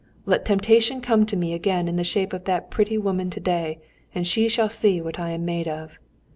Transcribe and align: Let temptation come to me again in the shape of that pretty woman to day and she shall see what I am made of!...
Let 0.25 0.45
temptation 0.45 0.99
come 0.99 1.27
to 1.27 1.37
me 1.37 1.53
again 1.53 1.87
in 1.87 1.95
the 1.95 2.03
shape 2.03 2.33
of 2.33 2.45
that 2.45 2.71
pretty 2.71 2.97
woman 2.97 3.29
to 3.29 3.39
day 3.39 3.77
and 4.15 4.25
she 4.25 4.47
shall 4.49 4.67
see 4.71 4.99
what 4.99 5.19
I 5.19 5.29
am 5.29 5.45
made 5.45 5.67
of!... 5.67 5.99